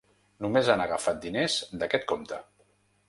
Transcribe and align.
Només 0.45 0.71
han 0.75 0.81
agafat 0.85 1.19
diners 1.27 1.59
d’aquest 1.83 2.09
compte. 2.13 2.41